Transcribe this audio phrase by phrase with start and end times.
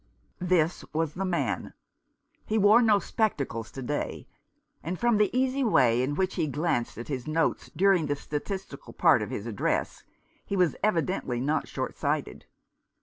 [0.39, 1.75] This was the man.
[2.47, 4.27] He wore no spectacles to day;
[4.81, 8.93] and from the easy way in which he glanced at his notes during the statistical
[8.93, 10.03] part of his address
[10.43, 12.47] he was evidently not short sighted.